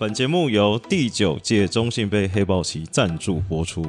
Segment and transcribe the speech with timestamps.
[0.00, 3.84] 本节目由第九届中信杯黑豹旗赞助播出。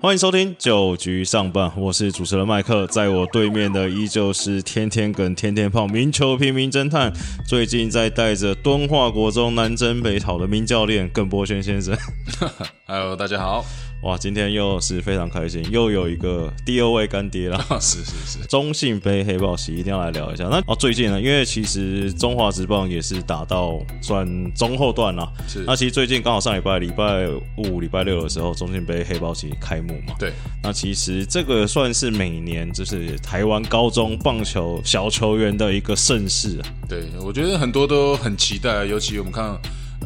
[0.00, 7.12] 欢迎收听九局上半，我是主持人麦克，在我对面的依旧是天天梗天天胖名球平民侦探，
[7.46, 11.96] 最近在带着敦化国中南征北讨的名教练耿博轩先生。
[12.88, 13.64] Hello，大家好。
[14.02, 17.62] 哇，今天又是非常开心，又有一个第二位干爹啦。
[17.78, 20.44] 是 是是， 中信杯黑豹旗一定要来聊一下。
[20.44, 25.30] 那哦，最近呢，因为其实中华职棒也是打到算中后段了。
[25.46, 27.28] 是那其实最近刚好上礼拜礼拜
[27.58, 30.14] 五、礼拜六的时候，中信杯黑豹旗开幕嘛。
[30.18, 36.64] 对，那其实这个算是每年就是台湾高中棒球小球员的一个盛事啊。
[36.88, 39.54] 对，我觉得很多都很期待，尤其我们看，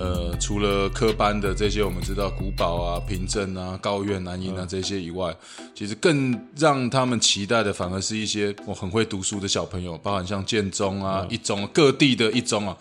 [0.01, 5.35] 呃，除了科班的这些，我们知道古堡啊、平镇啊、高院、南音啊这些以外，
[5.75, 12.77] 其实更让他们期待的，反而是一些我很会读书的小朋友，包含像建中啊、一中各地的一中啊。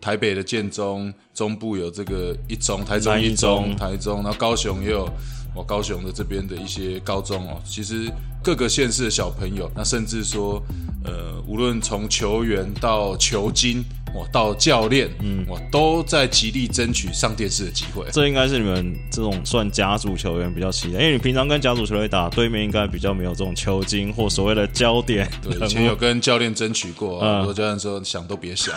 [0.00, 5.10] 台北的建中，中部有这个一中，台中一中台中，然后高雄也有
[5.52, 8.08] 我高雄的这边的一些高中哦，其实
[8.40, 10.62] 各个县市的小朋友，那甚至说，
[11.02, 13.84] 呃，无论从球员到球精，
[14.18, 18.04] 哇，到教练，嗯，我，都在极力争取上电视的机会。
[18.12, 28.74] 这应该是你们这种算甲组球员比较期待，因为你平常跟甲组球队打，对面应该比较没有这种球精或所谓的焦点对，以前有跟教练争取过，嗯很多教练说想都别想。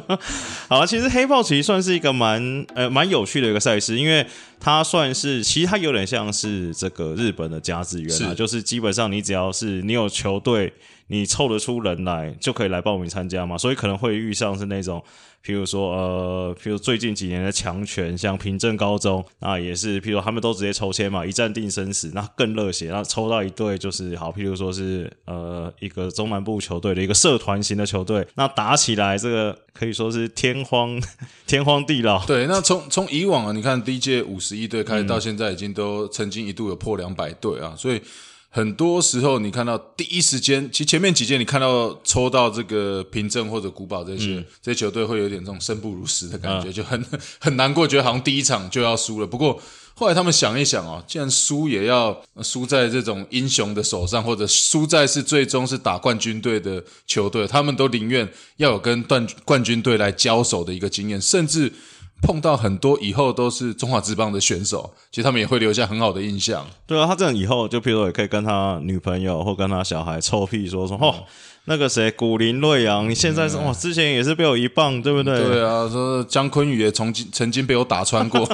[0.68, 4.26] 好了，其实黑豹其实算是一个蛮呃蛮有趣的一个赛事，因为
[4.58, 10.72] 它算是其实它有点像是这个日本的甲子园啊，是就是基本上你只要是你有球队，
[11.10, 15.02] 你凑得出人来就可以来报名参加嘛，所以可能会遇上是那种。
[15.42, 31.00] 譬如说，呃，譬如最近几年的强权，像平镇高中，啊也是，譬如他们都直接抽签嘛，一战定生死，那更热血，那抽到一队就是好，譬如说是呃一个中南部球队的一个社团型的球队，那打起来这个可以说是天荒
[31.48, 38.02] 天荒地老，对，那从从以往啊，你看第一届五十一队开始嗯到现在，已经都曾经一度有破两百队啊，所以
[38.52, 47.00] 很多时候你看到第一时间，其实前面几届你看到抽到这个凭证或者古堡这些、这些球队，会有点这种生不如死的感觉，就很
[47.38, 49.26] 很难过，觉得好像第一场就要输了。
[49.26, 49.62] 不过
[49.94, 61.72] 后来他们想一想哦，既然输也要输在这种英雄的手上，或者输在是最终是打冠军队的球队，他们都宁愿要有跟冠冠军队来交手的一个经验，甚至
[62.22, 66.66] 碰到很多以后都是中华职棒的选手，其实他们也会留下很好的印象。
[66.86, 71.14] 对啊，他这样以后就譬如说也可以跟他女朋友或跟他小孩臭屁说说，哦，
[71.70, 75.38] 那个谁古林瑞阳，你现在是哇，之前也是被我一棒，对不对？
[75.38, 78.44] 对啊，说姜昆宇也曾经 曾经被我打穿过，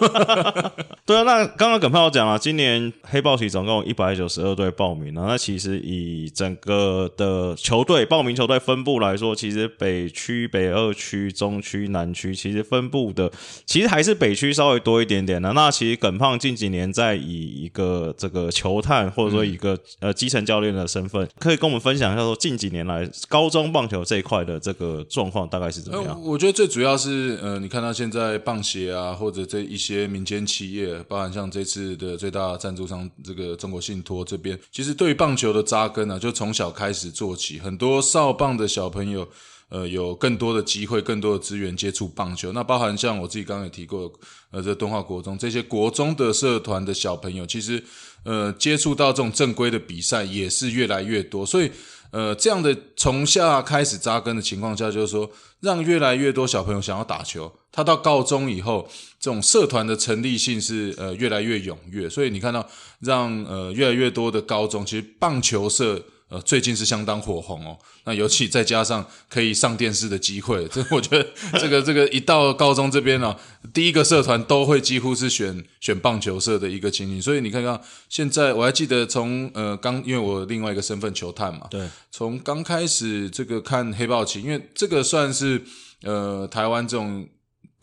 [1.06, 5.24] 对啊，那刚刚耿炮讲了，今年黑豹旗总共一百九十二队报名了。
[5.28, 13.32] 那其实以整个的球队报名球队分布来说，其实北区、北二区、中区、南区，其实分布的
[13.64, 15.54] 其实还是北区稍微多一点点的。
[15.54, 26.22] 那其实耿胖近几年在以一个这个球探或者说一个、呃基层教练的身份，可以跟我们分享一下说近几年来高中棒球这一块的这个状况大概是怎么样？
[26.22, 39.28] 我觉得最主要是，呃，你看到现在棒协啊，或者这一些民间企业，包含像这次的最大赞助商这个中国信托这边，其实对于棒球的扎根啊，就从小开始做起，很多少棒的小朋友。
[39.68, 42.52] 呃，有更多的机会，更多的资源接触棒球。
[42.52, 44.08] 那包含像我自己刚刚也提过，
[44.52, 47.82] 呃，这敦化国中这些国中的社团的小朋友，其实
[48.22, 51.44] 呃接触到这种正规的比赛也是越来越多。
[51.44, 51.68] 所以
[52.10, 55.30] 呃，这样的从下开始扎根的情况下，就是说，
[55.60, 57.52] 让越来越多小朋友想要打球。
[57.70, 58.88] 他到高中以后，
[59.20, 62.66] 这种社团的成立性是呃越来越踊跃，所以你看到
[63.00, 66.02] 让呃越来越多的高中，其实棒球社。
[66.28, 67.78] 呃，最近是相当火红哦。
[68.04, 71.26] 那尤其再加上可以上电视的机会，这我觉得
[71.60, 73.38] 这个这个一到高中这边呢、啊，
[73.72, 77.22] 第一个社团都会几乎是选选棒球社的一个情形。
[77.22, 85.62] 所以你看看现在，我还记得从呃刚，因为我另外一个身份球探嘛，对，从刚开始这个看黑豹旗，因为这个算是
[86.02, 87.28] 呃台湾这种。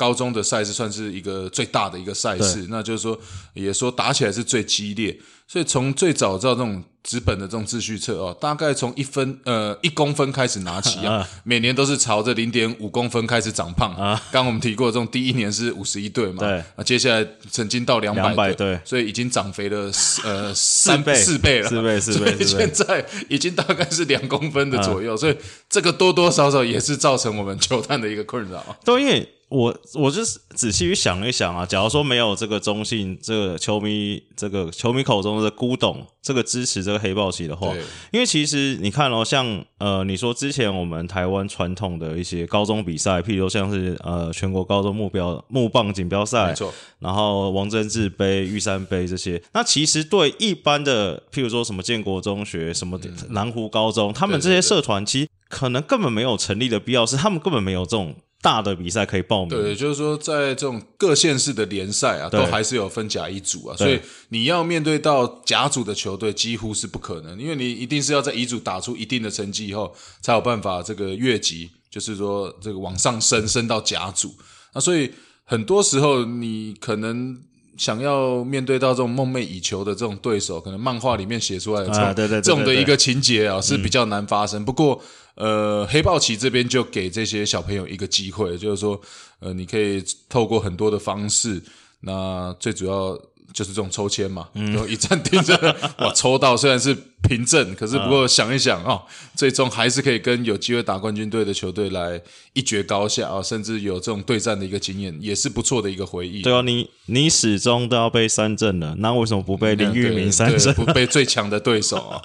[0.03, 3.17] 高中的赛事算是一个最大的一个赛事，那就是说，
[3.53, 5.17] 也说打起来是最激烈，
[5.47, 13.95] 所以从最早照这种纸本的这种秩序册哦，大概从一分呃一公分开始拿起啊，每年都是朝着零点五公分开始长胖。
[13.95, 14.21] 啊。
[14.29, 19.89] 刚我们提过，这种第一年是五十一对嘛，对，啊，接下来曾经到两百队，对，所以已经长肥了
[20.25, 21.15] 呃三倍。
[21.15, 25.37] 四倍了，四倍四倍，所以现在已经大概是两公分的左右，所以
[25.69, 28.75] 这个多多少少也是造成我们球探的一个困扰。
[28.83, 29.29] 对，因为。
[29.53, 37.71] 我我就是仔细去想一想啊，假如说没有这个中信这个球迷这个球迷口中的古董这个支持这个黑豹旗的话，
[38.11, 59.49] 因为其实你看哦，像呃你说之前我们台湾传统的一些高中比赛，譬如像是呃全国高中目标木棒锦标赛没，错，然后王贞治杯、玉山杯这些，那其实对一般的，譬如说什么建国中学、什么南湖高中，他们这些社团，其实可能根本没有成立的必要，是他们根本没有这种大的比赛可以报名。
[59.49, 63.99] 对，就是说在这种各县市的联赛啊，都还是有分甲乙组啊，所以
[64.29, 74.35] 你要面对到甲组的球队几乎是不可能，因为你一定是要在乙组打出一定的成绩以后，才有办法这个越级，就是说这个往上升，升到甲组。
[74.73, 75.09] 那所以
[75.45, 77.41] 很多时候你可能。
[77.77, 81.87] 想要面对到这种梦寐以求的这种对手，可能漫画里面写出来的
[82.27, 84.63] 这种、的一个情节啊，是比较难发生。
[84.63, 85.01] 不过，
[85.35, 88.99] 呃，黑豹旗这边就给这些小朋友一个机会，就是说，
[89.39, 91.61] 呃，你可以透过很多的方式，
[92.05, 93.17] 那最主要
[93.53, 95.55] 就是这种抽签嘛，然后一站定着，
[95.99, 99.01] 哇，抽到虽然是凭证，可是不过想一想哦，
[99.35, 102.19] 最终还是可以跟有机会打冠军队的球队来
[102.53, 106.41] 一决高下啊，甚至有这种对战的一个经验，也是不错的一个回忆。
[106.41, 110.73] 对啊，你你始终都要被三振了，那为什么不被林玉明三对振？
[110.73, 112.21] 不被最强的对手啊，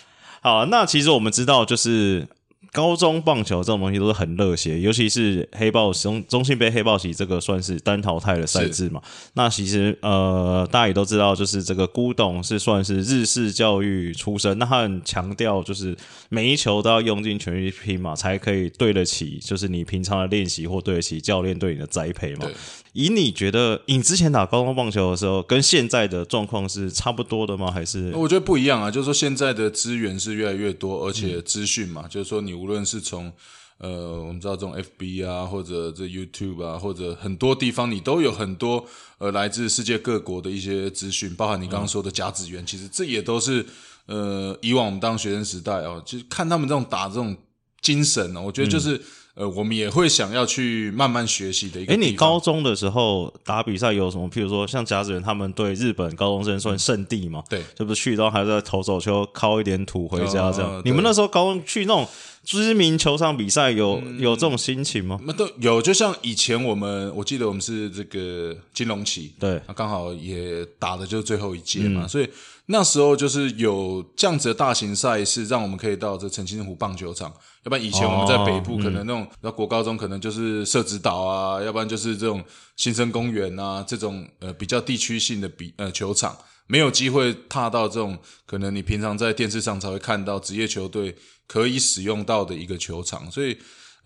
[0.40, 2.28] 好，那其实我们知道，就是
[2.72, 9.00] 高中棒球这种东西都是很热血，尤其是黑豹中中信杯黑豹旗这个算是单淘汰的赛制嘛。
[9.34, 15.96] 那其实呃，大家也都知道，就是这个古董是算是日式教育出身，那他很强调就是
[16.28, 22.54] 每一球都要用尽全力拼嘛，才可以对得起就是你平常的练习或对得起教练对你的栽培嘛对。
[22.98, 27.70] 以你觉得，你之前打高中棒球的时候，跟现在的状况是差不多的吗？
[27.70, 28.12] 还是？
[28.12, 31.12] 我觉得不一样啊，就是说现在的资源是越来越多，而嗯。
[31.12, 33.32] 且资讯嘛，就是说你无论是从
[33.78, 38.84] 呃，我们知道这种 FB 啊，或者这 YouTube 啊，或者很多地方，你都有很多
[39.18, 43.64] 呃来自世界各国的一些资讯，包含你刚刚说的甲子园，其实这也都是
[44.06, 47.36] 呃以往我们当学生时代哦，就是看他们这种打这种
[47.80, 49.00] 精神哦，我觉得就是、
[49.38, 54.28] 呃，我们也会想要去慢慢学习的一个哎，你高中的时候打比赛有什么？
[54.28, 57.40] 譬如说像甲子园，他们对日本高中生算圣地嘛？
[57.48, 60.74] 对就不是去到还在投手球敲一点土回家这样。
[60.74, 62.04] 哦你们那时候高中去那种
[62.44, 65.20] 知名球场比赛，有、有这种心情吗？
[65.24, 72.28] 那都有，就像以前我们，我记得我们是这个金龙旗，对，那刚好也打的就是最后一届嘛，所以
[72.70, 77.32] 那时候就是有这样子的大型赛事，让我们可以到这澄清湖棒球场。
[77.64, 82.44] 要不然以前我们在北部可能那种，那、国高中可能就是社子岛啊，要不然就是这种
[82.76, 86.36] 新生公园啊，这种呃比较地区性的比呃球场，
[86.66, 91.16] 没有机会踏到这种可能你平常在电视上才会看到职业球队
[91.46, 93.56] 可以使用到的一个球场，所以。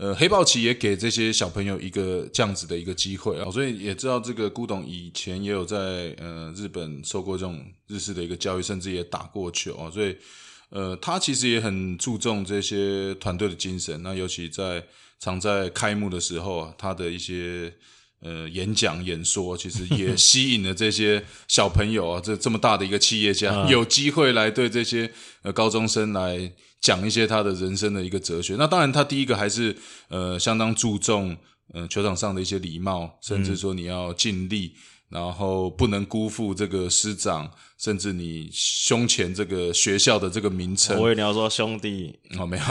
[0.03, 10.17] 呃，黑豹旗也给这些小朋友一个这样子的一个机会啊，所以也知道这个古董以前也有在呃日本受过这种日式的一个教育，甚至也打过球啊，所以
[10.71, 14.03] 呃，他其实也很注重这些团队的精神。
[14.03, 14.85] 那尤其在
[15.21, 17.73] 常在开幕的时候啊，他的一些
[18.23, 25.11] 呃演讲演说， 其实也吸引了这些小朋友啊，这这么大的一个企业家，有机会来对这些
[25.43, 28.57] 呃高中生来讲一些他的人生的一个哲学。
[28.59, 29.77] 那当然，他第一个还是
[30.09, 31.37] 呃相当注重
[31.75, 34.73] 呃球场上的一些礼貌，甚至说你要尽力。
[35.13, 40.97] 然后不能辜负这个师长，甚至你胸前这个学校的这个名称。
[40.97, 42.63] 我以为你要说兄弟，哦，没有，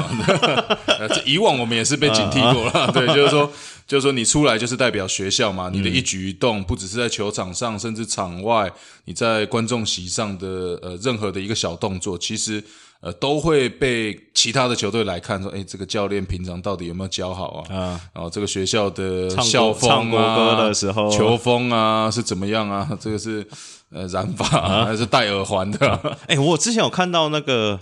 [0.99, 2.91] 呃这以往我们也是被警惕过了。
[2.91, 3.51] 对，就是说，
[3.85, 8.71] 就是说，你出来就是代表学校嘛，你的一举一动，不只是在球场上，甚至场外，
[9.05, 12.63] 你在观众席上的呃任何的一个小动作，其实
[13.01, 17.75] 呃都会被其他的球队来看，说，哎，这个教练平常到底有没有教好啊？
[17.75, 22.87] 啊然后这个学校的校风啊，唱国歌的时候球风啊是怎么样啊？
[23.01, 23.45] 这个是
[23.91, 25.99] 呃染发、啊、还是戴耳环的、啊？
[26.27, 27.79] 哎、我之前有看到那个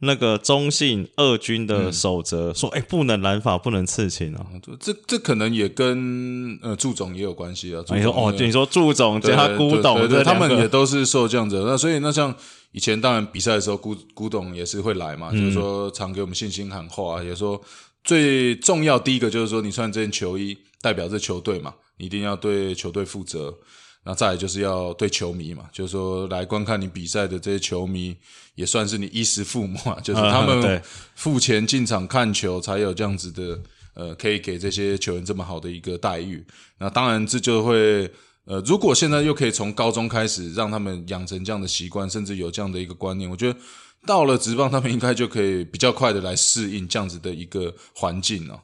[0.00, 4.46] 那个中信二军的守则，说，哎、不能染发，不能刺青啊。
[4.80, 7.82] 这这可能也跟呃祝总也有关系啊。
[7.86, 11.70] 祝你说哦，你说祝总对加古董，对对对他们也都是受这样子的。
[11.70, 12.34] 那所以那像
[12.72, 17.60] 以前当然比赛的时候，古古董也是会来嘛，就是说常给我们信心喊话，也说
[18.04, 23.56] 最重要第一个就是说，你穿这件球衣代表这球队嘛，你一定要对球队负责。
[24.04, 28.16] 那再来就是要对球迷嘛，就是说来观看你比赛的这些球迷，
[28.54, 30.82] 也算是你衣食父母啊， 就是他对们
[31.14, 33.60] 付钱进场看球，才有这样子的
[33.94, 36.42] 呃，可以给这些球员这么好的一个待遇。
[36.78, 38.10] 那当然这就会
[38.48, 43.58] 呃，如果现在又可以从高中开始让他们养成这样的习惯，甚至有这样的一个观念，我觉得
[44.06, 48.60] 到了职棒，他们应该就可以比较快的来适应这样子的一个环境哦。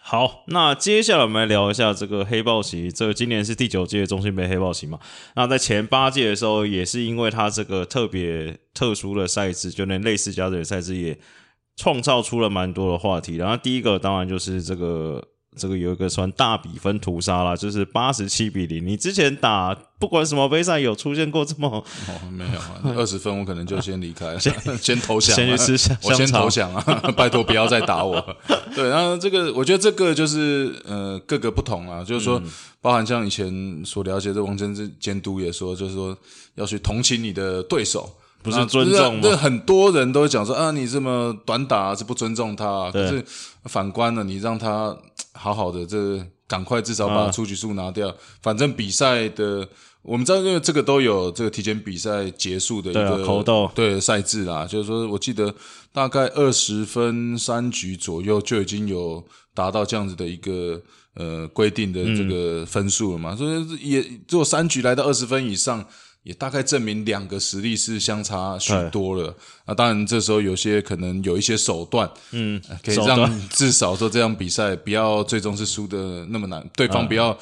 [0.00, 2.90] 好，那接下来我们来聊一下这个黑豹旗。
[2.90, 4.98] 这个今年是第九届中心杯黑豹旗嘛？
[5.36, 11.20] 那在前八届的时候，也是因为它这个特别特殊的赛制，就连类似加的赛制也
[11.76, 13.36] 创造出了蛮多的话题。
[13.36, 15.22] 然后第一个当然就是这个。
[15.56, 18.86] 这个有一个算大比分屠杀啦，就是八十七比零。
[18.86, 21.68] 你之前打不管什么杯赛有出现过这么？
[21.68, 26.82] 哦，没有啊，二十分我可能就先离开， 先 先投降，先去吃香我先投降啊！
[27.16, 28.24] 拜托不要再打我。
[28.74, 32.40] 对，然后这个我觉得这个就是呃各个不同啊，就是说
[32.80, 36.16] 包含像以前所了解的王贞治监督也说，就是说
[36.54, 38.08] 要去同情你的对手。
[38.42, 39.20] 不是尊重吗？
[39.20, 42.90] 对，很多人都讲说啊，你这么短打是不尊重他。
[42.90, 43.22] 可是
[43.64, 44.96] 反观呢，你让他
[45.32, 48.14] 好好的，这赶快至少把出局数拿掉。
[48.42, 49.68] 反正比赛的，
[50.00, 54.66] 我们知道，因为这个都有这个提前比赛结束的一个口斗对赛制啦。
[54.66, 55.54] 就是说我记得
[55.92, 60.80] 大概二十分三局左右就已经有达到这样子的一个
[61.14, 63.36] 呃规定的这个分数了嘛。
[63.36, 65.84] 所以也如果三局来到二十分以上。
[66.22, 69.34] 也大概证明两个实力是相差许多了。
[69.66, 77.36] 那当然，这时候有些可能有一些手段，嗯，可以让至少说这样比赛不要最终是输的那么难，对方不要。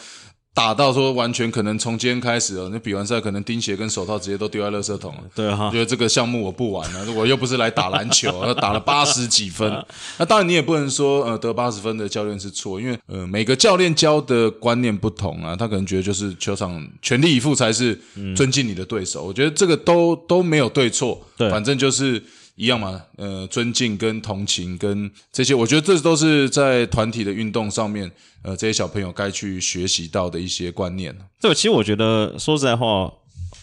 [0.58, 5.20] 打到说完全可能从今天开始哦，那比完赛可能钉鞋跟手套直接都丢在垃圾桶了。
[5.32, 9.72] 对哈，觉得这个项目我不玩了，我又不是来打篮球， 打了八十几分。
[10.18, 17.96] 那当然你也不能说呃得八十分的教练是错，因为呃每个教练教的观念不同啊，他可能觉得就是球场全力以赴才是
[18.34, 19.22] 尊敬你的对手。
[19.22, 22.20] 我觉得这个都都没有对错，对，反正就是。
[22.58, 28.10] 一样嘛，呃，尊敬跟同情跟这些，我觉得这都是在团体的运动上面，
[28.42, 31.16] 呃，这些小朋友该去学习到的一些观念。
[31.38, 33.12] 这个其实我觉得说实在话，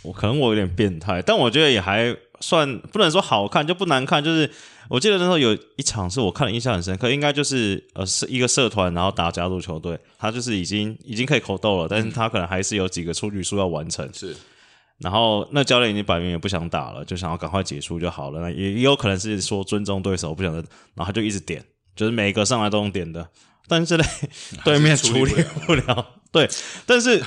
[0.02, 4.24] 我可能我有点变态，但我觉得也还算不能说好看就不难看。
[4.24, 4.50] 就是
[4.88, 14.10] 我记得那时候有一场是我看了印象很深刻，应该就是呃是一个社团，然后打加入球队，他就是已经已经可以口斗了，但是他可能还是有几个出局数要完成。
[14.14, 14.34] 是。
[15.00, 18.40] 然后那教练已经摆明也不想打了，就想要赶快结束就好了。
[18.40, 20.64] 那也也有可能是说尊重对手，不想然
[20.98, 21.64] 后他就一直点，
[21.96, 23.28] 就是每个上来都用点的。
[23.68, 24.06] 但是嘞，
[24.64, 25.34] 对面处理
[25.66, 26.08] 不了。
[26.32, 26.50] 对，
[26.86, 27.24] 但是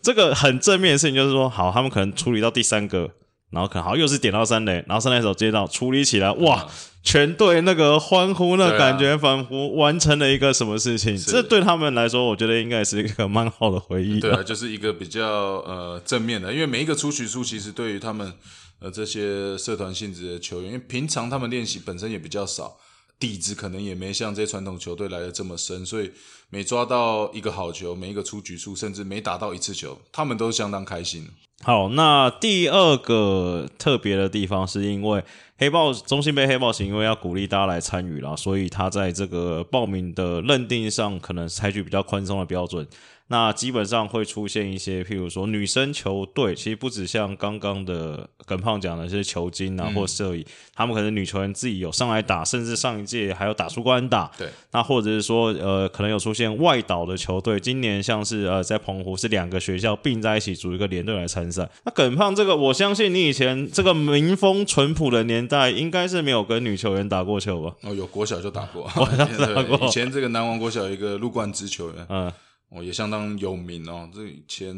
[0.00, 3.10] 这个很正面的事情就是说，好，他们可能处理到第三个。
[3.52, 6.68] 然后可能好又是点到三雷，然后三垒手接到处理起来，哇！
[7.04, 11.18] 全队那个欢呼那感觉，仿佛完成了一个什么事情。
[11.18, 14.20] 这对他们来说，我觉得应该是一个蛮好的回忆。
[14.20, 15.26] 对啊，就是一个比较
[15.66, 18.32] 呃正面的，因为每一个出局数其实对于他们
[18.78, 22.76] 呃这些社团性质的球员，因为平常他们练习本身也比较少，
[23.18, 26.12] 底子可能也没像这些传统球队来的这么深，所以
[26.54, 31.26] 每抓到一个好球，每一个出局数，甚至每打到一次球，他们都相当开心。
[31.62, 35.24] 好，那第二个特别的地方是因为
[35.56, 42.86] 黑豹中心杯黑豹行，因为要鼓励大家来参与啦，所以他在这个报名的认定上，可能采取比较宽松的标准。
[43.28, 50.44] 那基本上会出现一些，譬如说女生球队，其实不止像刚刚的耿胖讲的这些球精啊，或摄影，
[50.74, 54.30] 他们可能女球员自己有上来打，甚至上一届还有打出关打。
[54.36, 61.68] 对，那或者是说，呃，可能有出现外岛的球队，今年像是呃在澎湖是两个学校并在一起组一个联队来参赛。
[61.84, 67.74] 那耿胖这个，我相信你以前这个民风淳朴的年代，应该是没有跟女球员打过球吧？
[67.82, 69.86] 哦，有国小就打过， 国小打过。
[69.86, 72.32] 以前这个南王国小有一个陆冠之球员，嗯。
[72.74, 74.08] 哦，也相当有名哦。
[74.14, 74.74] 这以前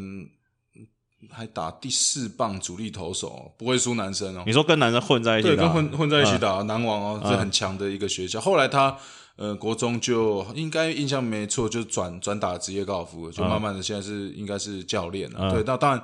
[1.31, 4.43] 还打第四棒主力投手，不会输男生哦。
[4.45, 8.41] 你说跟男生混在一起，对，跟混混在一起打男王哦，这很强的一个学校。
[8.41, 8.97] 后来他
[9.35, 15.51] 呃国中就应该印象没错，就转转打职业高尔夫，就慢慢的现在是应该是教练了。
[15.51, 16.03] 对，那当然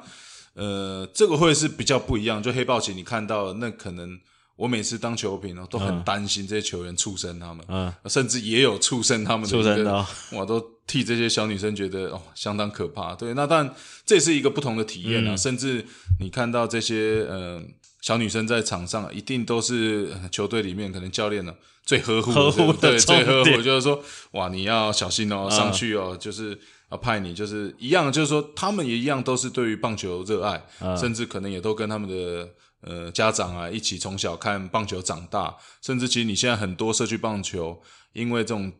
[0.53, 2.41] 呃这个会是比较不一样。
[2.41, 4.19] 就黑豹旗你看到那可能。
[4.57, 13.15] 我每次当球评哦，都很担心这些球员畜生他们，嗯，甚至也有畜生他们的我 都替这些小女生觉得哦，相当可怕。
[13.15, 13.73] 对，那但
[14.05, 15.35] 这是一个不同的体验啊。
[15.35, 15.83] 甚至
[16.19, 17.59] 你看到这些呃
[18.01, 21.55] 小女生在场上，一定都是球队里面可能教练呢
[21.85, 30.61] 最呵护的，对，最呵护就是说，哇，你要小心哦，上去哦，就是啊派你，就是一样，就是说他们也一样，都是对于棒球热爱，
[30.97, 32.49] 甚至可能也都跟他们的。
[32.83, 37.79] 呃，家长啊，一起从小看棒球长大，甚至其实你现在很多社区棒球，
[38.11, 38.71] 因为这种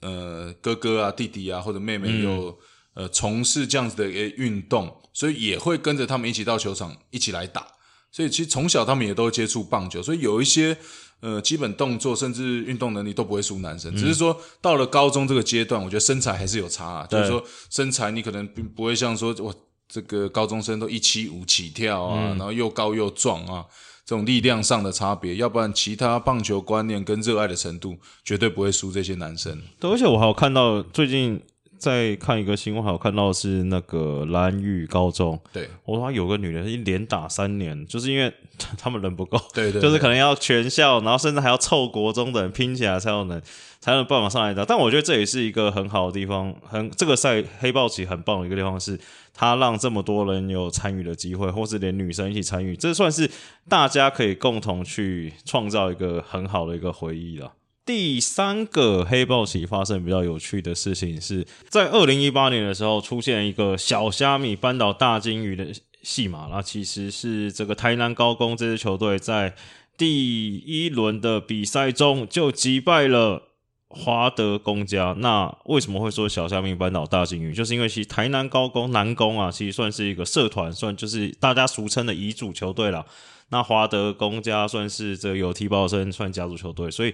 [0.00, 2.58] 呃哥哥啊、弟弟啊或者妹妹有
[2.94, 7.66] 呃从事这样子的一个运动，所以也会跟着他们一起到球场一起来打。
[8.12, 10.76] 所以其实从小他们也都接触棒球，所以有一些
[11.20, 13.94] 呃基本动作甚至运动能力都不会输男生。
[13.96, 19.54] 只是说到了高中这个阶段，我觉得身材还是有差，就是说身材你可能并不会像说我。
[19.92, 23.66] 这个高中生都一七五起跳啊，然后又高又壮啊，
[24.06, 29.60] 这种力量上的差别，要不然其他棒球观念跟热爱的程度绝对不会输这些男生。
[29.80, 31.42] 对，而且我还有看到最近
[31.80, 38.32] 在看一个新闻，还有看到是那个蓝玉高中，对我说有个女的连打三年，就是因为
[38.78, 43.42] 他们人不够，对对，就是可能要全校，然后甚至还要凑国中的人拼起来才有能
[43.80, 44.64] 才能办法上来打。
[44.64, 49.00] 但我觉得这也是一个很好的地方，很这个赛黑豹旗很棒的一个地方是。
[49.32, 53.30] 它让这么多人有参与的机会，或是连女生一起参与，这算是
[53.70, 57.50] 大家可以共同去创造一个很好的一个回忆了。
[57.90, 65.66] 第三个黑豹旗发生比较有趣的事情是在二零一八年的时候，出现一个小虾米扳倒大金鱼的
[66.00, 66.46] 戏码。
[66.52, 69.56] 那其实是这个台南高工这支球队在
[69.98, 73.48] 第一轮的比赛中就击败了。
[73.88, 77.52] 华德公家，那为什么会说小虾米扳倒大金鱼？
[77.52, 83.04] 就是因为其实台南高工南工啊，其实算是一个社团，算就是大家俗称的乙组球队了。
[83.48, 86.88] 那华德公家算是这个有提报生，算甲组球队。
[86.88, 87.12] 所以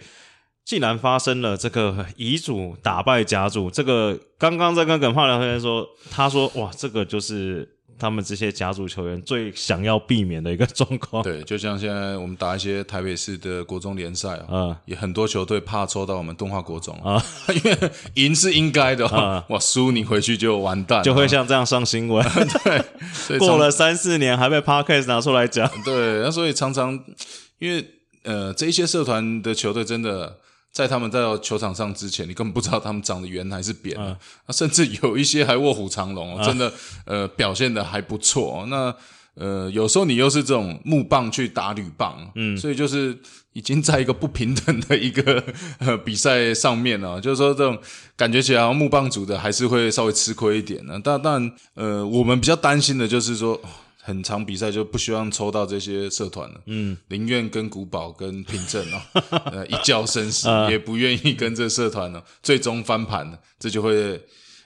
[0.66, 7.73] 既然发生了这个乙组打败甲组，这个刚刚在跟耿胖聊天说，他说哇，这个就是。
[7.99, 17.25] 他们这些甲组球员最想要避免的一个状况， 对，就像现在我们打一些台北市的国中联赛啊，也很多球队怕抽到我们动画国中啊，
[17.64, 22.23] 因为赢是应该的啊，哇，输你回去就完蛋，就会像这样上新闻，
[23.28, 27.02] 对，过了三四年还被 Parkes 拿出来讲，对，那所以常常
[27.58, 27.82] 因为
[28.25, 30.37] 呃，这一些社团的球队真的。
[30.76, 34.14] 在他们在到球场上之前，你根本不知道他们长得圆还是扁，啊，
[34.50, 36.71] 甚至有一些还卧虎藏龙，真的，
[37.06, 38.66] 呃，表现的还不错。
[38.68, 38.95] 那
[39.37, 43.18] 呃，有时候你又是这种木棒去打铝棒，嗯，所以就是
[43.54, 45.42] 已经在一个不平等的一个
[45.78, 47.18] 呃比赛上面了。
[47.25, 47.78] 就是说，这种
[48.14, 51.00] 感觉起来木棒组的还是会稍微吃亏一点呢。
[51.02, 53.59] 但但呃，我们比较担心的就是说。
[54.06, 59.02] 很长比赛就不希望抽到这些社团了，嗯，宁愿跟古堡跟平镇哦，
[59.50, 64.22] 呃，一较生死，也不愿意跟这社团呢，最终翻盘这就会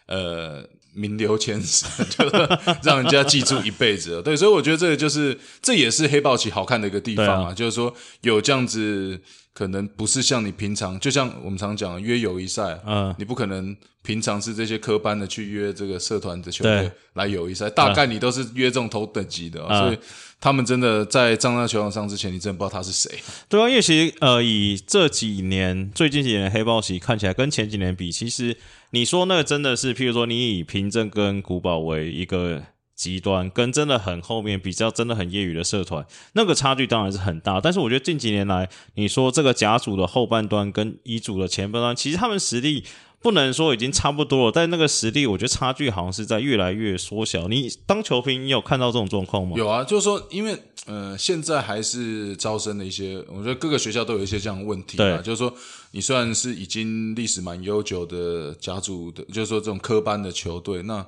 [0.06, 4.20] 呃名留千史， 就是让人家记住一辈子。
[4.22, 9.18] 对，所以我觉得这个就是这也是黑豹旗好看的一个地方啊，就是说有这样子。
[9.52, 19.98] 可能不是像你平常，就像我们常讲约友谊赛，嗯，你不可能平常是这些科班的去约这个社团的球队来友谊赛，大概你都是约这种头等级的，所以
[20.40, 23.10] 他们真的在站在球场上之前，你真的不知道他是谁。
[23.48, 28.56] 对啊，因为其实呃，以这几年最近几年黑豹旗看起来跟前几年比，其实
[28.90, 32.62] 你说那个真的是，譬如说你以平证跟古堡为一个。
[33.00, 37.58] 极端跟真的很后面比较真的很业余的社团，那个差距当然是很大。
[37.58, 42.84] 但是我觉得近几年来，你说这个甲组的后半段跟乙组的前半段，其实他们实力
[43.22, 47.48] 不能说已经差不多了，但那个实力我觉得差距好像是在越来越缩小。
[47.48, 49.54] 你当球评，你有看到这种状况吗？
[49.56, 55.22] 有啊，就是说，因为呃，现在还是招生的一些，我觉得各个学校都有一些这样的问题啊。
[55.22, 55.50] 就是说，
[55.92, 61.06] 你虽然是已经历史蛮悠久的甲组的，就是说这种科班的球队，那。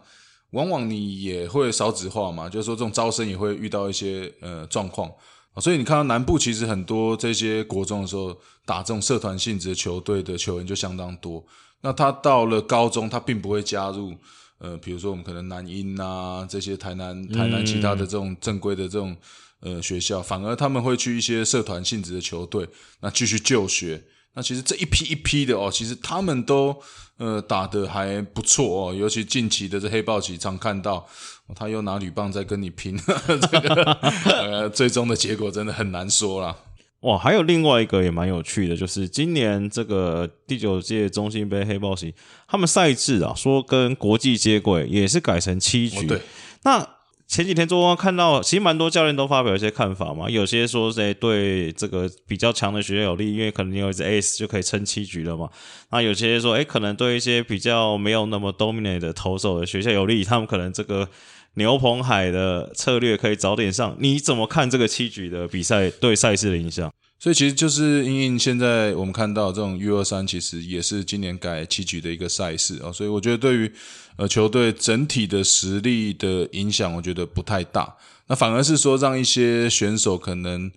[0.53, 5.11] 往往你也会少子化嘛，就是说这种招生也会遇到一些呃状况
[5.57, 8.35] 所以你看到南部其实很多这些国中的时候
[8.65, 11.45] 打这种社团性质的球队的球员就相当多。
[11.83, 14.15] 那他到了高中，他并不会加入
[14.59, 19.15] 呃，比如说我们可能南音啊这些台南台南其他的这种正规的这种
[19.61, 22.67] 呃学校，反而他们会去一些社团性质的球队，
[23.01, 24.03] 那继续就学。
[24.35, 26.75] 那其实这一批一批的哦，其实他们都
[27.19, 31.07] 呃打的还不错哦，尤其近期的这黑豹旗常看到，
[31.55, 32.99] 他又拿铝棒在跟你拼，
[33.53, 33.93] 这个
[34.25, 36.57] 呃最终的结果真的很难说了。
[37.01, 42.15] 哇，还有另外一个也蛮有趣的，就是今年这个第九届中信杯黑豹旗，
[42.49, 46.07] 他们赛制啊说跟国际接轨，也是改成七局。
[46.07, 46.21] 对，
[46.63, 46.89] 那。
[47.33, 50.29] 前几天中光看到，其实蛮多教练都发表一些看法嘛。
[50.29, 55.49] 有些说在对这个比较强的学校有利，因为可能你有一支 ace 就可以撑七局了嘛。
[55.91, 61.09] 那有些说，哎，可能对一些比较没有那么 dominate 的投手的学校有利，他们可能这个
[61.55, 63.97] 牛棚海的策略可以早点上。
[63.99, 66.93] 你怎么看这个七局的比赛对赛事的影响？
[67.19, 72.93] 所以其实就是因为现在我们看到这种 U 二三，其实也是今年改七局的一个赛事啊。
[72.93, 73.73] 所以我觉得对于
[74.17, 77.97] 呃球队整体的实力的影响，我觉得不太大。
[78.27, 80.71] 那反而是说让一些选手可能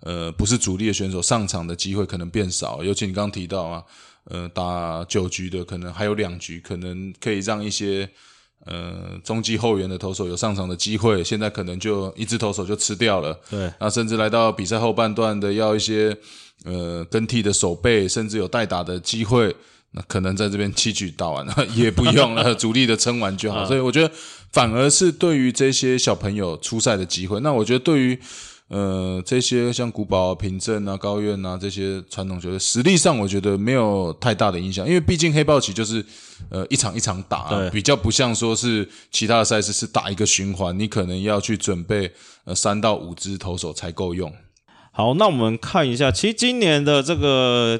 [0.00, 2.82] 呃不是主力的选手上场的机会可能变少。
[2.82, 3.82] 尤其你刚刚提到啊，
[4.24, 8.08] 呃打九局的可能还有两局，可能可以让一些。
[8.64, 13.36] 呃，中继后援的投手有上场的机会，现在可能就一支投手就吃掉了。
[13.50, 16.16] 对，那甚至来到比赛后半段的要一些
[16.64, 19.52] 呃更替的守备，甚至有代打的机会，
[19.94, 23.64] 那可能在这边七局打完了也不用了， 主力的撑完就好。
[23.66, 24.10] 所以我觉得
[24.50, 28.18] 反而是对于这些小朋友出赛的机会，那我觉得对于
[28.68, 36.02] 呃，这些像古堡、平镇啊、高院啊这些传统球队，实力上我觉得没有太大的影响，因为毕竟黑豹旗就是
[36.48, 42.10] 呃一场一场打、啊，比较不像说是其他的赛事是打一个循环，你可能要去准备
[42.44, 44.32] 呃三到五支投手才够用。
[44.90, 47.78] 好，那我们看一下，其实今年的这个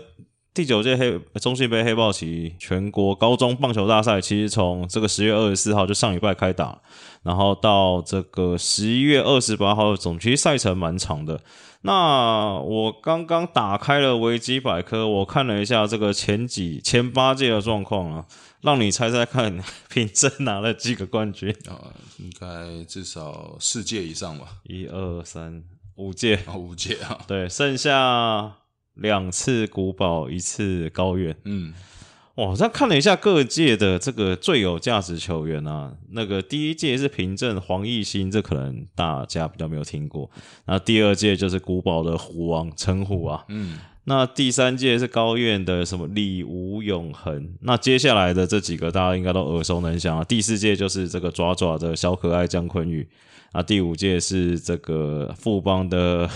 [0.54, 6.78] 第九届黑中信杯黑豹旗全国高中棒球大赛，其实从这个十月二十四号就上礼拜开打，
[7.22, 11.40] 然后到这个十一月二十八号总，其实赛程蛮长的。
[11.80, 18.26] 那我刚刚打开了维基百科，我看了一下这个前几前八届的状况啊，
[18.60, 21.50] 让你猜猜看， 品镇拿了几个冠军？
[21.66, 24.46] 啊，应该至少四届以上吧？
[24.64, 25.64] 一二三。
[25.96, 28.54] 五届啊，五届啊，对，剩下
[28.94, 31.36] 两次古堡，一次高院。
[31.44, 31.72] 嗯，
[32.36, 40.30] 哇，这看了一下各界的这个最有价值球员啊，那个第一届是平镇黄义兴，这可能大家比较没有听过。
[40.66, 47.54] 那第二届就是古堡的虎王陈虎啊，嗯，那第三届是高院的什么李吴永恒。
[47.60, 50.24] 那接下来的这几个大家应该都耳熟能详啊。
[50.24, 53.08] 第四届就是这个爪爪的小可爱姜坤宇。
[53.52, 56.26] 啊，第五届是这个富邦的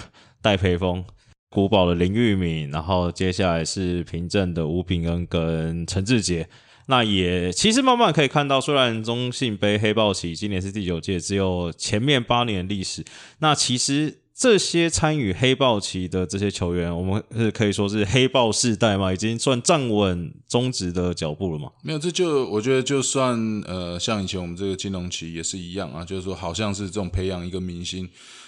[0.42, 1.02] 戴培峰，
[1.50, 6.48] 古堡的林玉敏，然后接下来是平镇的吴炳恩跟陈志杰。
[6.88, 13.04] 那也其实慢慢可以看到，虽然中信杯黑豹旗今年是第九届，只有前面八年历史，
[13.38, 14.18] 那其实。
[14.38, 21.70] 这些参与黑豹旗的这些球员，我们是可以说是黑豹世代嘛，已经算站稳中职的脚步了嘛？
[21.82, 23.34] 没有，这就我觉得就算
[23.66, 28.06] 呃，像以前我们这个金融旗也是一样啊，就是说好像是这种培养一个明星，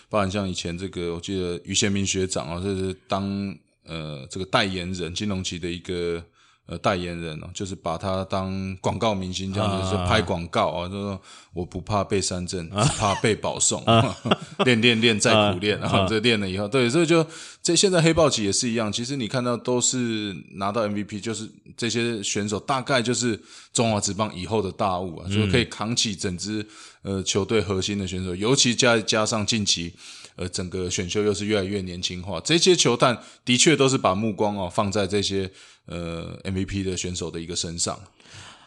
[0.08, 6.22] 包含像以前这个，我记得于宪明学长啊，这是当呃这个代言人金融旗的一个。
[6.70, 11.18] 呃，代言人哦，就是把他当广告明星这样子，就拍广告啊，就说
[11.54, 13.82] 我不怕被三振，只怕被保送，
[14.66, 17.26] 练练练再苦练，然后这练了以后，对，所以就
[17.62, 23.40] 这现在黑豹旗也是一样，其实你看到都是拿到 MVP，就是这些选手大概就是
[23.72, 26.62] 中华职棒以后的大物啊，就是可以扛起整支
[27.02, 29.92] 呃球队核心的选手，尤其加加上近期。
[30.40, 35.50] 呃，整个选秀又是越来越年轻化，这些球探的确都是把目光哦放在这些
[35.86, 37.98] 呃 MVP 的选手的一个身上。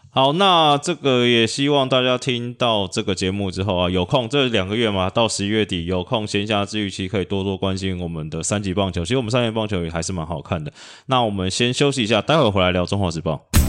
[0.10, 9.06] 好，那这个也希望大家听到这个节目之后啊，有空这两个月嘛，到十一月底有空闲暇之余，其实可以多多关心我们的三级棒球。
[9.06, 10.74] 其实我们三级棒球也还是蛮好看的。
[11.06, 13.61] 那我们先休息一下，待会回来聊中华职棒。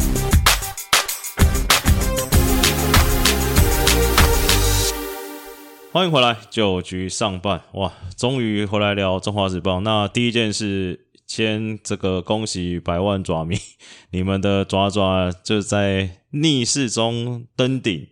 [5.93, 9.83] 欢迎回来，九局上半，哇，终于回来聊中华日报。
[9.83, 13.59] 那第一件事，先这个恭喜百万爪迷，
[14.11, 18.07] 你们的爪爪就在逆势中登顶。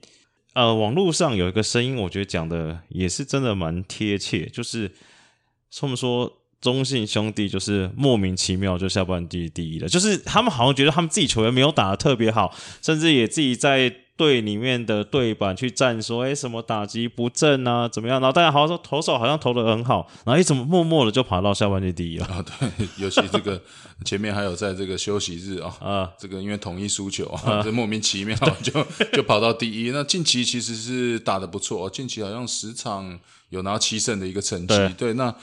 [0.53, 4.93] 呃，网络上有一个声音，我觉得讲的也是真的蛮贴切，就是
[5.75, 13.91] 他们说中信兄弟就是莫名其妙就下半季第一了，就是他们好像觉得他们自己球员没有打的特别好，甚至也自己在。
[14.21, 18.21] 队里面的对板去站说，哎，什么打击不正啊，怎么样？
[18.21, 22.45] 然后大家好像说投手好像投的很好，然后一怎么默默的就爬到下半季第一了啊？
[22.45, 23.59] 对， 尤其这个
[24.05, 29.91] 前面还有在这个休息日啊，啊，这个因为统一输球啊，这莫名其妙就就跑到第一。
[29.91, 34.77] 那近期其实是打的不错，近期好像十场有拿七胜的一个成绩。
[34.99, 35.35] 对，那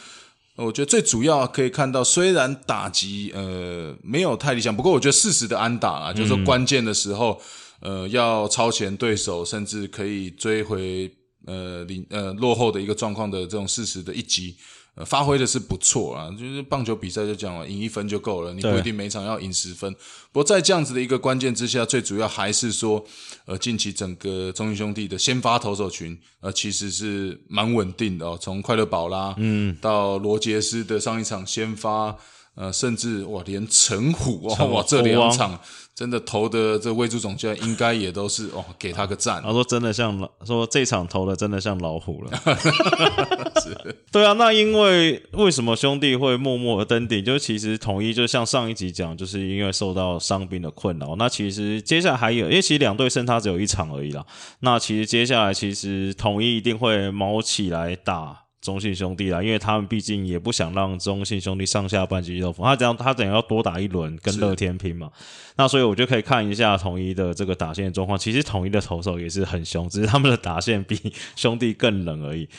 [0.57, 7.41] 我觉得最主要可以看到，虽然打击呃没有太理想，不过我觉得适时的安打啊，就是说关键的时候。
[7.79, 11.11] 呃，要超前对手，甚至可以追回
[11.45, 14.55] 呃领呃落后的一个状况的这种事实的一击，
[14.95, 16.29] 呃，发挥的是不错啊。
[16.31, 19.93] 就是棒球比赛就讲了，赢一分就够了，你不一定每场要赢十分。
[20.31, 23.03] 不过在这样子的一个关键之下，最主要还是说，
[23.45, 28.37] 呃，近期整个中英兄弟的先发投手群，呃，其实是蛮稳定的哦。
[28.41, 32.17] 从快乐宝啦，嗯，到罗杰斯的上一场先发，
[32.57, 35.57] 呃，甚至哇，连陈虎哦哇，这两场。
[35.97, 39.41] 真的投的这魏助总监应该也都是哦，给他个赞。
[39.41, 42.31] 他说真的像老，说这场投的真的像老虎了。
[44.11, 47.25] 对啊，那因为为什么兄弟会默默登顶？
[47.25, 51.15] 就其实统一就像上一集讲，就是因为受到伤兵的困扰。
[51.15, 54.23] 那其实接下来还有，因为其实两队胜他只有一场而已啦。
[54.59, 58.43] 那其实接下来其实统一一定会卯起来打。
[58.59, 65.11] 中信兄弟啦，因为他们毕竟也不想让中信兄弟上下半季都封，他这样他等于要多打一轮跟乐天拼嘛。
[65.57, 68.17] 那所以我就可以看一下统一的这个打线状况。
[68.17, 72.49] 其实统一的投手也是很凶，只是他们的打线比兄弟更冷而已。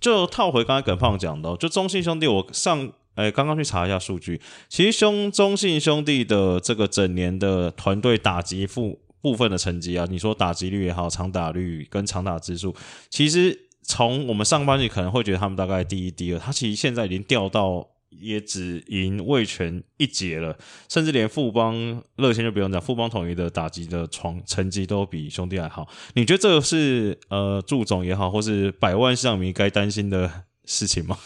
[0.00, 12.74] 就套回刚才耿胖讲的，就中信兄弟，我上诶刚刚去查一下数据，其实兄中信兄弟的这个整年的团队打击负部分的成绩啊，你说打击率也好，长打率跟长打支数，
[13.08, 13.60] 其实。
[13.84, 20.56] 从我们上半季可能会觉得他们大概第一、第二，他其实现在已经掉到也只赢魏权一节了，
[20.88, 25.86] 甚至连富邦乐天就不用讲，富邦统一的打击的床成绩都比兄弟还好。
[26.14, 31.18] 你觉得这个是呃祝总也好，或是百万上迷该担心的事情吗？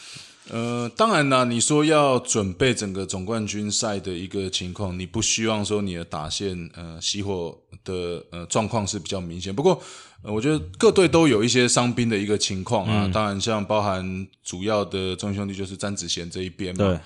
[0.51, 9.55] 呃，当然啦，你说要准备整个总冠军赛的一个情况，你不希望说你的打线呃熄火的呃状况是比较明显。
[9.55, 9.79] 不过，
[10.23, 13.11] 呃，我觉得各队都有一些伤兵的一个情况啊。
[13.13, 16.85] 当然，像包含主要的中兄弟就是詹子贤这一边嘛。
[16.85, 16.99] 对。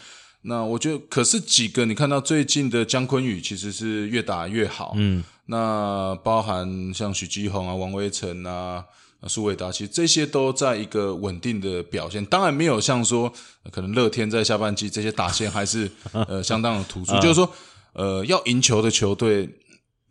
[0.43, 4.95] 那我觉得，可是几个你看到最近的姜昆宇其实是越打越好。
[4.97, 5.23] 嗯。
[5.47, 8.85] 那包含像许基宏啊、王威成啊。
[9.29, 13.33] 苏伟达其实这些都在一个稳定的表现，当然没有像说
[13.71, 17.13] 可能乐天在下半季这些打线还是呃相当的突出。
[17.23, 17.49] 就是说，
[17.93, 19.49] 呃，要赢球的球队，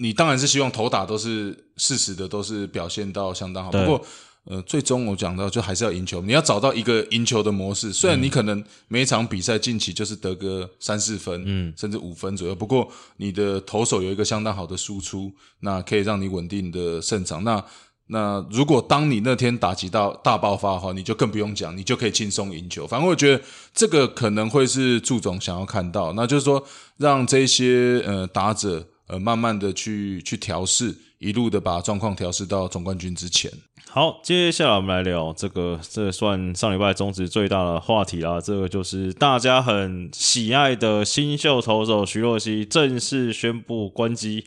[0.02, 3.70] 你当然是希望投打都是事实的，都是表现到相当好。
[3.72, 4.06] 不过，
[4.46, 7.94] 呃，最终我讲到就还是要赢球，你要找到一个赢球的模式。
[7.94, 17.44] 虽然你可能每一场比赛近期就是得个三四分，嗯，甚至五分左右，不过你的投手有一个相当好的输出，那可以让你稳定的胜场。
[17.44, 17.64] 那
[18.08, 22.88] 那如果当你那天打击到大爆发的话，你就更不用讲，你就可以轻松赢球。
[22.88, 26.66] 反正我觉得这个可能会是祝总想要看到，那就是说
[26.98, 33.52] 让这些呃打者呃慢慢的去去调试，一路的把状况调试到总冠军之前。
[33.90, 38.40] 好，接下来我们来聊这个，这算上礼拜中职最大的话题啦。
[38.40, 44.46] 这个就是大家很喜爱的新秀投手徐若曦正式宣布关机。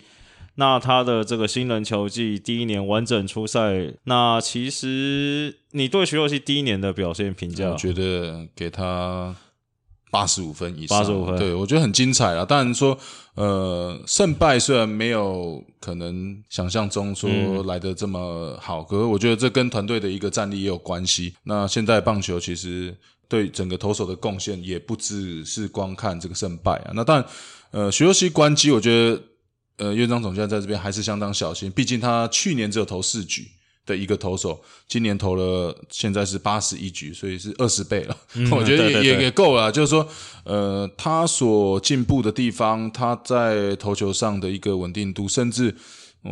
[0.57, 7.71] 那他的这个新人球季第一年完整出赛，那其实你对徐若曦第一年的表现评价？
[7.71, 9.35] 我觉得给他
[10.15, 12.45] 八十五分以上，八十五分，对我觉得很精彩啊。
[12.45, 12.97] 当然说，
[13.35, 17.29] 呃，胜败虽然没有可能想象中说
[17.65, 21.35] 来的这么好，可是我觉得这跟团队的一个战力也有关系。
[21.43, 22.97] 那现在棒球其实
[23.29, 26.93] 对整个投手的贡献也不只是光看这个胜败啊。
[26.95, 27.27] 那当然，
[27.73, 29.21] 呃，徐若曦关机，我觉得。
[29.77, 33.45] 呃，院长总监在这边还是相当小心，毕竟他去年只有投四局
[33.87, 38.17] 的一个投手，今年投了现在是八十一局，所以是二十倍了。
[38.51, 39.71] 我觉得也也也够了。
[39.71, 40.09] 就是说，
[40.45, 45.75] 呃，他所进步的地方，他在投球上的一个稳定度，甚至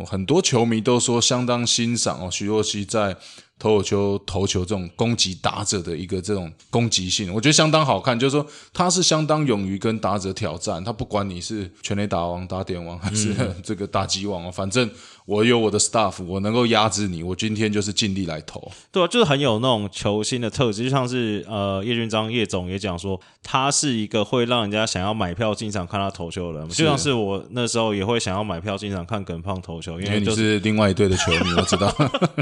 [0.05, 3.17] 很多球迷都说相当欣赏哦，徐若曦在。
[3.59, 8.19] 投球投球这种攻击打者的一个这种攻击性，我觉得相当好看。
[8.19, 14.89] 就是说，他是相当勇于跟打者挑战，他不管你是全垒打王、打点王还是 这个打击王哦，反正。
[15.25, 17.23] 我有我的 staff，我能够压制你。
[17.23, 18.71] 我今天就是尽力来投。
[18.91, 26.69] 对啊，就是很有那种球星的特质，就像是呃叶俊章叶总也讲说，他是一个会让人家想要买票进场看他投球的人。
[26.69, 31.87] 就像是我那时候也会想要买票进场看耿胖投球，因为你是另外一队的球迷，我知道。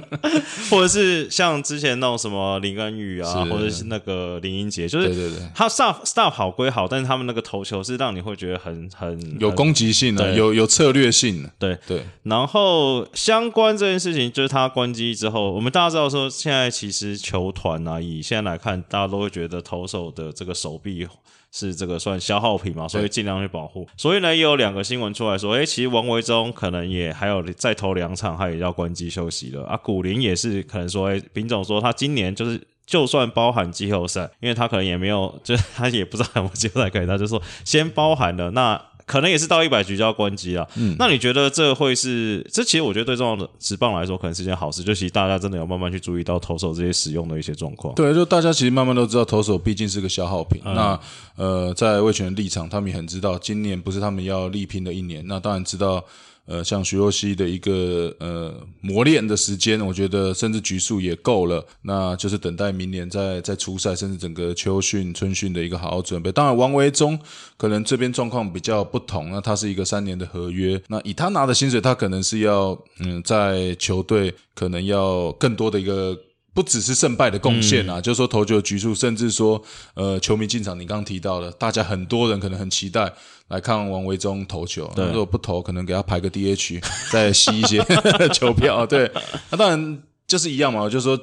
[0.72, 11.52] 或者是像之前那种什么林恩宇啊，或者是那个林英杰，就是对对对，他 staff staff 好归好，但是他们那个投球是让你会觉得很很有攻击性的，有有策略性的。
[11.60, 12.70] 对对，然后。
[12.71, 21.05] 后相关这件事情，就是他关机之后，我们大家知道说，现在其实球团啊，以现在来看，大家都会觉得投手的这个手臂
[21.51, 23.86] 是这个算消耗品嘛，所以尽量去保护。
[23.97, 29.75] 所以呢，也有两个新闻出来说，哎，其实王维忠可能也还有再投两场，他也要关机休息了啊。
[29.75, 38.81] 古林也是可能说，哎，丙总说他今年就是就算包含季后赛，因为他可能也没有，就是他也不知道有没有季后赛可以，他就说先包含了那。
[39.12, 40.65] 可能也是到一百局就要关机了。
[40.78, 42.41] 嗯，那你觉得这会是？
[42.50, 44.82] 这其实我觉得对重要的职棒来说，可能是件好事。
[44.82, 47.93] 就其实大家真的要慢慢去注意到投手这些使用的一些状况。
[47.95, 50.62] 对，就大家其实慢慢都知道，投手毕竟是个消耗品。
[50.63, 50.97] 那
[51.36, 55.21] 呃，在魏权立场，他们也很知道，今年不是他们要力拼的一年。
[55.28, 56.02] 那当然知道。
[56.45, 66.32] 呃，像徐若曦的一个呃磨练的时间，我觉得甚至局数也够了，那就是等待明年再再出赛，甚至整个秋训、春训的一个好好准备。
[66.32, 67.17] 当然，王维忠
[67.58, 76.17] 可能这边状况比较不同，那他是一个三年的合约，那以他拿的薪水，他可能是要嗯在球队可能要更多的一个。
[76.54, 83.13] 不只是胜败的贡献啊，就是说投球局数，甚至说呃球迷进场，你刚刚提到的，大家很多人可能很期待
[83.51, 87.83] 来看王维忠投球，如果不投，可能给他排个 DH， 再吸一些
[88.33, 88.85] 球票。
[88.87, 89.11] 对，
[89.51, 91.19] 那当然就是一样嘛，就是说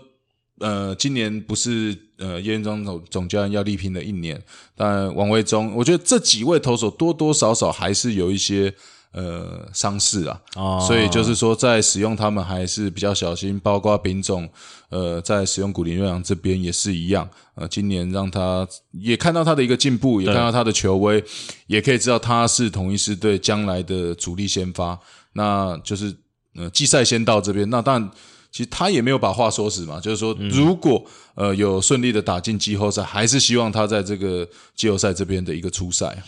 [0.61, 4.41] 呃今年不是呃叶元忠总总教练要力拼的一年，
[4.77, 8.75] 但王维忠，我觉得这几位投手多多少少还是有一些。
[9.11, 10.39] 呃，伤势啊，
[10.87, 14.49] 所以就是说，在使用他们还是比较小心，包括品种，
[14.91, 17.29] 呃，在使用古林瑞阳这边也是一样。
[17.55, 21.25] 呃，今年让他也看到他的一个进步，也看到他的球威，
[21.67, 24.99] 也可以知道他是同一师队将来的主力先发。
[25.33, 26.15] 那就是
[26.55, 28.11] 呃，季赛先到这边，那当然
[28.53, 31.03] 其实他也没有把话说死嘛，就是说如果
[31.35, 36.23] 呃有顺利的打进季后赛，还是希望他在这个季后赛这边的一个出赛。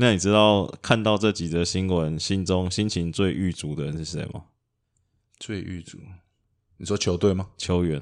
[0.00, 4.42] 那你知道看到这几则新闻，心中心情最郁卒的人是谁吗？
[5.40, 5.98] 最郁卒，
[6.76, 7.48] 你说球队吗？
[7.56, 8.00] 球员，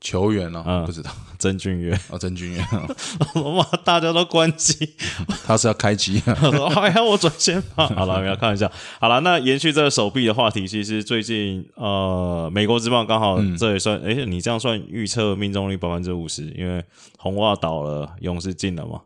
[0.00, 0.64] 球员呢？
[0.66, 2.60] 嗯不知道曾俊岳，哦，曾俊岳，
[3.42, 4.94] 哇，大家都关机，
[5.44, 7.88] 他是要开机， 我说还要我转先吧？
[7.88, 8.70] 好了，不要开玩笑。
[8.98, 16.82] 好了，那延续这个手臂的话题，其实最近呃，美国之棒刚好这也算，哎、你这样算预测命中率百分之五十，因为
[17.18, 19.02] 红袜倒了，勇士进了嘛。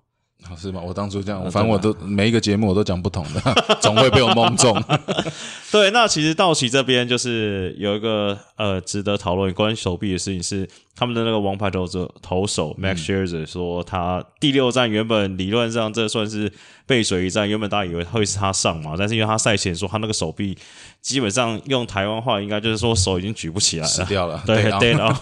[0.49, 0.81] 哦是吗？
[0.83, 3.41] 我当初这样，反正我都每一个节目我都讲不同的，
[3.83, 4.83] 总会被我蒙中。
[5.71, 16.51] 对，那其实道奇这边就是有一个呃值得讨论关于手臂的事情是，他们的那个王牌投手投手 Max Scherzer 说，他第六战原本理论上这算是
[16.87, 20.57] 背水一战，原本大家以为会是他上嘛，但是因为他赛前说他那个手臂
[21.03, 25.21] 基本上用台湾话应该就是说手已经举不起来了，死掉了，对啊对啊，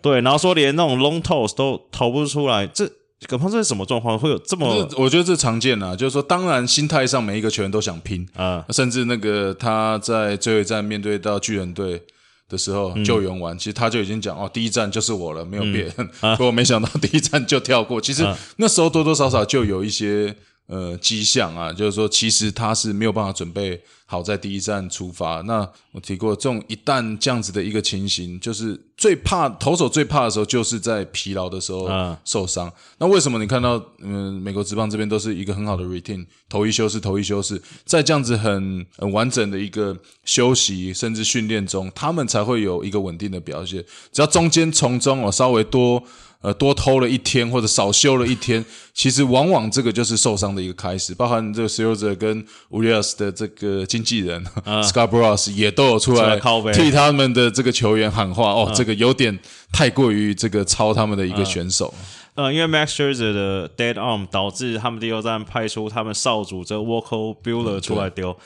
[0.00, 2.88] 对，然后说连那种 long toss 都投不出来，这
[3.26, 4.18] 葛胖这是什么状况？
[4.18, 12.00] 会有这么我觉得这常见啊，就是说，当然心态上每一个球员都想拼，啊甚至那个他在最后一站面对到巨人队
[12.48, 15.92] 的时候救援完，其实他就已经讲哦，第一站就是我了，没有别人。
[16.36, 18.26] 不过没想到第一站就跳过，其实
[18.56, 20.34] 那时候多多少少就有一些
[20.68, 25.42] 呃迹象啊，就是说其实他是没有办法准备好在第一站出发。
[25.42, 32.72] 那我提过，这种一旦这样子的一个情形，就是最怕投手最怕的时候，就是在疲劳的时候嗯受伤。
[32.98, 43.84] 那为什么你看到嗯、美国职棒这边都是一个很好的 routine，投一休是，投一休是，在这样子很很完整的一个休息甚至训练中，他们才会有一个稳定的表现。
[44.12, 46.02] 只要中间从中哦稍微多
[46.40, 51.14] 呃多偷了一天或者少休了一天，其实往往这个就是受伤的一个开始。
[51.14, 54.44] 包含这个 s e r z e r 跟 Urias 的这个经纪人、
[54.82, 56.40] Scarborough 也都有出来
[56.72, 59.38] 替他们的这个球员喊话哦，这个有点
[59.72, 61.92] 太过于这个超他们的一个选手。
[62.34, 68.36] 呃，因为 Max Scherzer 的 dead arm 导致他们第二站派出他们少主这个 Walker Bueller 出来丢。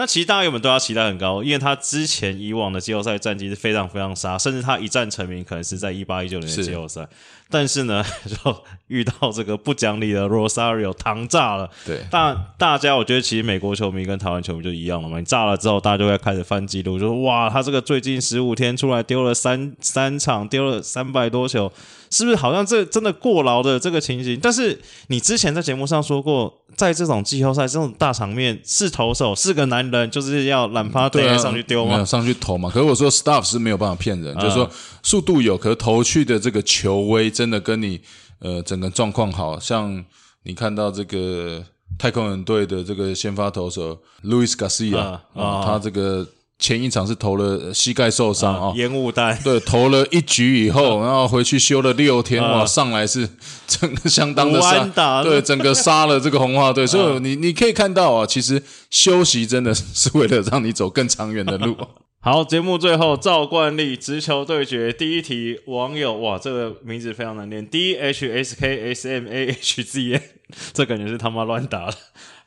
[0.00, 7.06] 那其实大家原本对他期待很高，因为他之前以往的季后赛战绩是非常非常差，甚至他一战成名可能是在一八一九年的季后赛。
[7.50, 11.68] 但是呢，就遇到这个不讲理的 Rosario 糖炸了。
[11.84, 21.70] 对大大家我觉得其实美国球迷跟台湾球迷就一样了嘛，你炸了之后，大家就会开始翻记录，就说哇，他这个最近十五天出来丢了三三场，丢了三百多球，
[22.10, 24.38] 是不是好像这真的过劳的这个情形？
[24.42, 31.92] 但是你之前在节目上说过，在这种季后赛这种大场面，是投手是个男人，就是要懒趴对啊，上去丢吗？
[31.92, 32.68] 没有上去投嘛？
[32.68, 34.68] 可是我说 staff 是没有办法骗人，就是说
[35.02, 38.00] 速度有，可是投去的这个球威真的跟你
[38.40, 40.04] 呃整个状况好像
[40.42, 41.64] 你看到这个
[41.96, 46.26] 太空人队的这个先发投手 Luis Garcia 他这个
[46.60, 48.72] 前一场是投了呃膝盖受伤啊。
[48.76, 53.28] 烟雾弹，对，投了一局以后， 然后回去休了六天，哇，上来是
[53.66, 61.74] 整个相当的无杀对，整个杀了这个红花队， 所以你你可以看到啊，其实休息真的 是为了让你走更长远的路。
[62.22, 70.22] 好，节目最后照惯例，直球对决第一题，网友哇，这个名字非常难念，D H S K S M A H Z N，
[70.74, 71.94] 这感觉是他妈乱打的。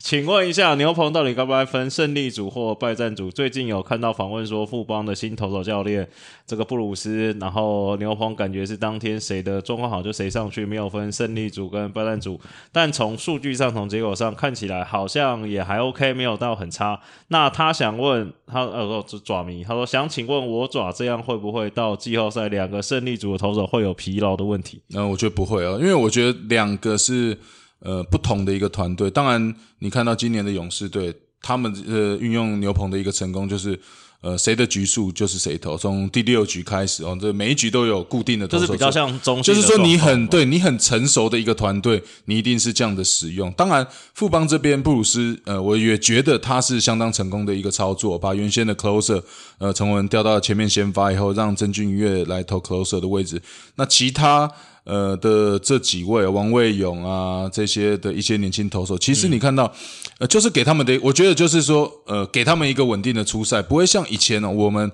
[0.03, 3.31] 请问一下，牛棚到底该不该分胜利组或败战组？
[3.31, 6.05] 最近有看到访问说，富邦的新投手教练
[6.45, 12.37] 这个布鲁斯，然后牛棚感觉是当天谁的状况好就谁上去，没有分胜利组跟败战组。
[12.69, 16.99] 但从数据上、从结果上看起来，好像也还 OK，没有到很差。
[17.29, 24.81] 那他想问他呃，这爪迷，他说想请问我爪这样会不会到季后赛两个胜利组的投手会有疲劳的问题？
[24.89, 27.37] 那我觉得不会哦，因为我觉得两个是
[27.83, 29.11] 呃不同的一个团队。
[29.11, 33.79] 当然，你看到今年的勇士队，他们呃运用牛棚的一个成功就是。
[34.25, 43.51] 呃，谁的局数就是谁投，从第六局开始哦，这每一局都有固定的投手，就是比较像中就是说你很对你很成熟的一个团队，你一定是这样的使用。
[43.51, 49.21] 当然，富邦这边布鲁斯，呃，我也觉得他是相当成功的一个操作，把原先的 closer
[49.57, 53.41] 呃陈文调到前面先发以后，让曾俊岳来投 closer 的位置。
[53.75, 54.49] 那其他
[54.85, 59.71] 呃的这几位王卫勇啊这些的一些年轻投手，其实你看到，
[60.19, 64.91] 呃，就是给他们的，我觉得就是说，呃，给他们一个稳定的出赛，不会像以前呢、我们。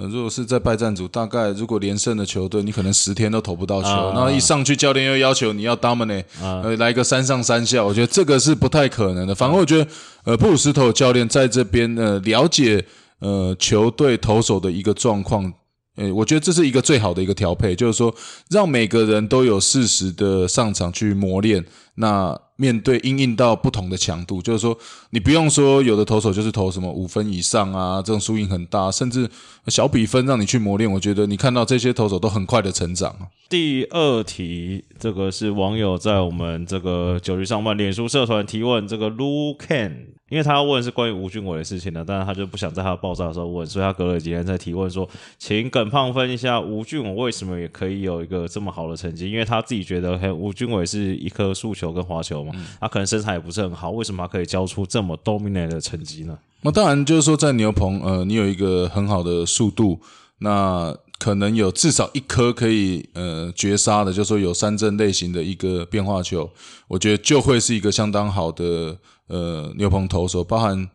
[0.00, 9.34] 呃，如果是在拜占组，大概如果连胜的球队，你可能十天都投不到球，啊然后一上去教练又要求你要 dominate，、呃，来个三上三下，我觉得这个是不太可能的。
[9.34, 9.90] 反而我觉得，
[10.22, 12.84] 呃，布鲁斯头教练在这边呃了解
[13.18, 15.52] 呃球队投手的一个状况。
[15.98, 18.14] 诶，我觉得这是一个最好的一个调配，就是说
[18.50, 21.64] 让每个人都有适时的上场去磨练，
[21.96, 24.78] 那面对应应到不同的强度，就是说
[25.10, 29.28] 你不用说有的投手就是投什么五分以上啊，这种输赢很大，甚至
[29.66, 30.90] 小比分让你去磨练。
[30.90, 33.16] 我觉得你看到这些投手都很快的成长。
[33.48, 40.17] 第二题，这个是网友在我们这个九局上半脸书社团提问，这个 Lu Ken。
[40.28, 45.08] 因为他要问是关于吴俊伟的事情呢，但是他就不想在他爆炸的时候问，所以他隔了几天再提问说，
[45.38, 49.30] 请耿胖分一下吴俊伟为什么也可以有一个这么好的成绩？
[49.30, 56.38] 因为他自己觉得，嘿，吴俊伟是一颗速球跟滑球嘛，他可能身材也不是很好，为什么他可以交出这么 dominant 的成绩呢？
[56.60, 59.98] 那当然就是说，在牛棚，呃，你有一个很好的速度，
[60.40, 66.50] 那可能有至少一颗可以呃绝杀的，就是说有三振类型的一个变化球，
[66.88, 68.98] 我觉得就会是一个相当好的。
[69.28, 70.88] 呃，牛棚投手包含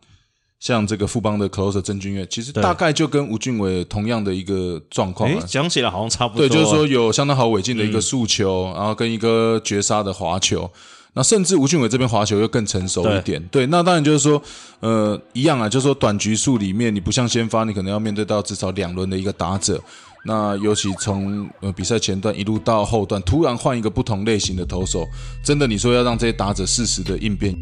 [0.60, 5.44] 像这个富邦的 closer 郑俊岳，其实大概就跟吴俊伟同样的一个状况啊。
[5.46, 6.46] 讲起来好像差不多。
[6.46, 10.70] 对，就是说有相当好尾劲的一个速球，然后跟一个绝杀的滑球。
[11.16, 13.40] 那甚至吴俊伟这边滑球又更成熟一点。
[13.48, 14.42] 对，那当然就是说，
[14.80, 19.80] 呃，一样啊，就是说短局数里面，你不像先发，你可能要面对到至少两轮的一个打者。
[20.26, 25.06] 那尤其从呃比赛前段一路到后段，突然换一个不同类型的投手，
[25.44, 27.54] 真的你说要让这些打者适时的应变。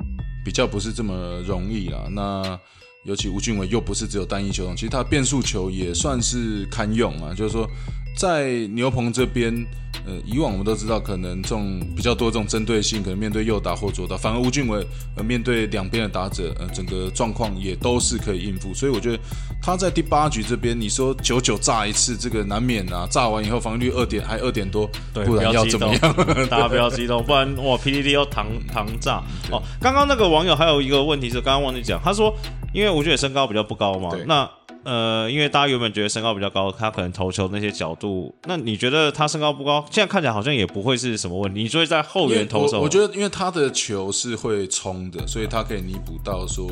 [0.45, 2.07] 比较不是这么容易啦。
[2.11, 2.59] 那
[3.05, 7.35] 尤其吴俊伟又不是只有单一球种，其实他变速球也算是堪用啊。
[7.35, 7.69] 就是说，
[8.17, 9.67] 在牛棚这边。
[10.07, 14.85] 呃，以往我们都知道，可能这种比较多这种针对性，可能面对右打或左打，反而吴俊伟
[15.17, 18.75] 呃面对两边的打者，呃，整个状况也都是可以应付。
[18.75, 19.19] 所以我觉得
[19.63, 23.07] 他在第八局这边，你说九九炸一次，这个难免啊。
[23.11, 26.17] 炸完以后防御率二点还二点多，不然要怎么样？
[26.51, 29.23] 大家不要激动，不然哇，PDD 要糖糖炸
[29.53, 29.63] 哦。
[29.79, 32.35] 刚刚那个网友还有一个问题是，刚刚忘记讲，他说
[32.73, 34.49] 因为吴俊伟身高比较不高嘛，那。
[34.85, 41.63] 呃，因为大家原本觉得身高比较高，他可能投球那些角度，那你觉得他身高不高，现在看起来好像也不会是什么问题。
[41.63, 46.69] 你就会在后援投手，我觉得因为他的球是会冲的，所以他可以弥补到说。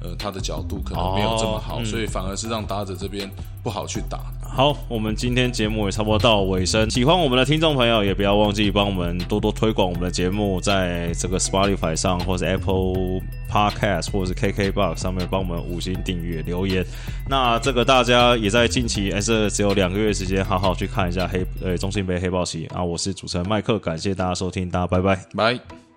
[0.00, 3.30] 呃，他的角度可能没有这么好，所以反而是让打者这边
[3.62, 4.20] 不好去打。
[4.42, 6.88] 好，我们今天节目也差不多到尾声。
[6.88, 13.20] 喜欢我们的听众朋友，也不要忘记帮我们多多推广我们的节目，在这个 Spotify 上，或者 Apple
[13.50, 16.84] Podcast，或者是 KKBox 上面帮我们五星订阅留言。
[17.28, 22.82] 那这个大家也在近期，还是只有两个月时间，好好去看一下黑呃中信杯黑豹旗啊！
[22.82, 25.87] 我是主持人麦克，感谢大家收听，大家拜拜拜。